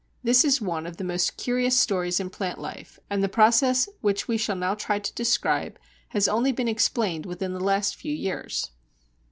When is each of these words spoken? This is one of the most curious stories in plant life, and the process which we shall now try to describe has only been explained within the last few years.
This 0.23 0.43
is 0.43 0.59
one 0.59 0.87
of 0.87 0.97
the 0.97 1.03
most 1.03 1.37
curious 1.37 1.77
stories 1.77 2.19
in 2.19 2.31
plant 2.31 2.57
life, 2.57 2.97
and 3.07 3.23
the 3.23 3.29
process 3.29 3.87
which 3.99 4.27
we 4.27 4.35
shall 4.35 4.55
now 4.55 4.73
try 4.73 4.97
to 4.97 5.13
describe 5.13 5.77
has 6.09 6.27
only 6.27 6.51
been 6.51 6.67
explained 6.67 7.27
within 7.27 7.53
the 7.53 7.59
last 7.59 7.95
few 7.95 8.15
years. 8.15 8.71